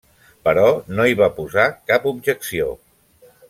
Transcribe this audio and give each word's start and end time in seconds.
Però 0.47 0.63
no 0.99 1.05
hi 1.11 1.19
va 1.21 1.29
posar 1.41 1.67
cap 1.93 2.11
objecció. 2.15 2.75